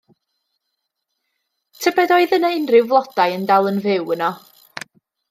Tybed 1.81 2.13
a 2.15 2.17
oedd 2.21 2.33
yna 2.37 2.51
unrhyw 2.61 2.89
flodau 2.95 3.37
yn 3.37 3.47
dal 3.53 3.71
yn 3.73 3.79
fyw 3.85 4.11
yno. 4.17 4.31